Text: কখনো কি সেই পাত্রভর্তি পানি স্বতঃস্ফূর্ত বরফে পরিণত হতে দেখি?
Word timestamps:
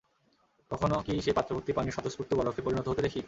কখনো 0.71 0.95
কি 1.05 1.13
সেই 1.21 1.35
পাত্রভর্তি 1.37 1.71
পানি 1.73 1.89
স্বতঃস্ফূর্ত 1.91 2.31
বরফে 2.33 2.61
পরিণত 2.61 2.85
হতে 2.87 3.01
দেখি? 3.01 3.19